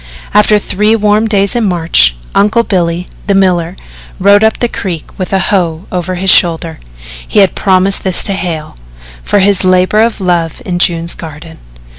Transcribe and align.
After 0.33 0.57
three 0.57 0.95
warm 0.95 1.27
days 1.27 1.55
in 1.55 1.65
March, 1.65 2.15
Uncle 2.33 2.63
Billy, 2.63 3.05
the 3.27 3.35
miller, 3.35 3.75
rode 4.19 4.43
up 4.43 4.57
the 4.57 4.67
creek 4.67 5.11
with 5.19 5.31
a 5.31 5.37
hoe 5.37 5.85
over 5.91 6.15
his 6.15 6.31
shoulder 6.31 6.79
he 7.27 7.37
had 7.41 7.53
promised 7.53 8.03
this 8.03 8.23
to 8.23 8.33
Hale 8.33 8.75
for 9.23 9.37
his 9.41 9.63
labour 9.63 10.01
of 10.01 10.19
love 10.19 10.59
in 10.65 10.79
June's 10.79 11.13
garden. 11.13 11.59